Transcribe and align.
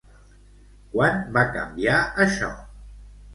Quan 0.95 1.19
va 1.35 1.43
canviar, 1.59 1.99
això? 2.27 2.51